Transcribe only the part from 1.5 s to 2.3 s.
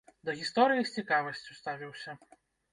ставіўся.